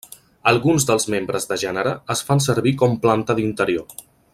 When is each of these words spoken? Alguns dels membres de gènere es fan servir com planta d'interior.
Alguns 0.51 0.87
dels 0.91 1.05
membres 1.15 1.45
de 1.51 1.59
gènere 1.65 1.93
es 2.15 2.25
fan 2.31 2.43
servir 2.49 2.75
com 2.83 2.99
planta 3.05 3.41
d'interior. 3.41 3.99